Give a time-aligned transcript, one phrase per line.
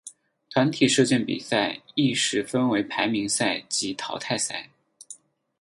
[0.49, 4.71] 团体射箭比赛亦是分为排名赛及淘汰赛。